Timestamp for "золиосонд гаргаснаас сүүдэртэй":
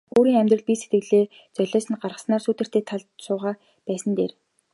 1.55-2.83